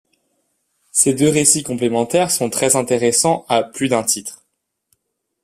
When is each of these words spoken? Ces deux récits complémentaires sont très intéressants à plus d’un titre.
Ces 0.89 1.13
deux 1.13 1.29
récits 1.29 1.61
complémentaires 1.61 2.31
sont 2.31 2.49
très 2.49 2.75
intéressants 2.75 3.45
à 3.49 3.61
plus 3.61 3.87
d’un 3.87 4.01
titre. 4.01 4.43